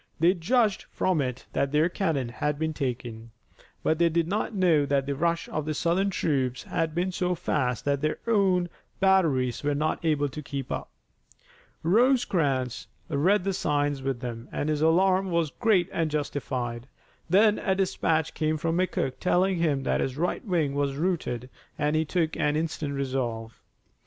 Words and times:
They 0.19 0.33
judged 0.33 0.87
from 0.89 1.21
it 1.21 1.45
that 1.53 1.71
their 1.71 1.87
cannon 1.87 2.29
had 2.29 2.57
been 2.57 2.73
taken, 2.73 3.29
but 3.83 3.99
they 3.99 4.09
did 4.09 4.27
not 4.27 4.51
know 4.55 4.83
that 4.83 5.05
the 5.05 5.13
rush 5.13 5.47
of 5.49 5.65
the 5.67 5.75
Southern 5.75 6.09
troops 6.09 6.63
had 6.63 6.95
been 6.95 7.11
so 7.11 7.35
fast 7.35 7.85
that 7.85 8.01
their 8.01 8.17
own 8.25 8.67
batteries 8.99 9.63
were 9.63 9.75
not 9.75 10.03
able 10.03 10.27
to 10.27 10.41
keep 10.41 10.71
up. 10.71 10.89
Rosecrans 11.83 12.87
read 13.09 13.43
the 13.43 13.53
signs 13.53 14.01
with 14.01 14.21
them 14.21 14.49
and 14.51 14.69
his 14.69 14.81
alarm 14.81 15.29
was 15.29 15.51
great 15.51 15.87
and 15.93 16.09
justified. 16.09 16.87
Then 17.29 17.59
a 17.59 17.75
dispatch 17.75 18.33
came 18.33 18.57
from 18.57 18.79
McCook 18.79 19.19
telling 19.19 19.57
him 19.57 19.83
that 19.83 20.01
his 20.01 20.17
right 20.17 20.43
wing 20.43 20.73
was 20.73 20.95
routed 20.95 21.47
and 21.77 21.95
he 21.95 22.05
took 22.05 22.35
an 22.35 22.55
instant 22.55 22.95
resolve. 22.95 23.61